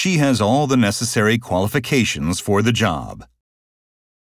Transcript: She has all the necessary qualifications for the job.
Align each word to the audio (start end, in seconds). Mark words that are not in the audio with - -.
She 0.00 0.16
has 0.16 0.40
all 0.40 0.66
the 0.66 0.78
necessary 0.78 1.36
qualifications 1.36 2.40
for 2.40 2.62
the 2.62 2.72
job. 2.72 3.26